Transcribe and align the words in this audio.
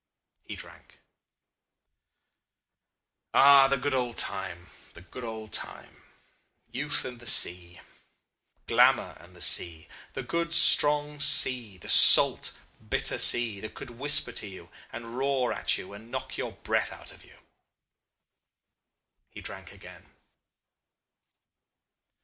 He 0.47 0.55
drank. 0.55 0.97
"Ah! 3.35 3.67
The 3.67 3.77
good 3.77 3.93
old 3.93 4.17
time 4.17 4.65
the 4.93 5.01
good 5.01 5.23
old 5.23 5.53
time. 5.53 6.01
Youth 6.71 7.05
and 7.05 7.19
the 7.19 7.27
sea. 7.27 7.79
Glamour 8.65 9.15
and 9.19 9.35
the 9.35 9.43
sea! 9.43 9.87
The 10.13 10.23
good, 10.23 10.53
strong 10.55 11.19
sea, 11.19 11.77
the 11.77 11.87
salt, 11.87 12.51
bitter 12.89 13.19
sea, 13.19 13.59
that 13.59 13.75
could 13.75 13.91
whisper 13.91 14.31
to 14.31 14.47
you 14.47 14.69
and 14.91 15.19
roar 15.19 15.53
at 15.53 15.77
you 15.77 15.93
and 15.93 16.09
knock 16.09 16.35
your 16.35 16.53
breath 16.53 16.91
out 16.91 17.11
of 17.13 17.23
you." 17.23 17.35
He 19.29 19.39
drank 19.39 19.71
again. 19.71 20.07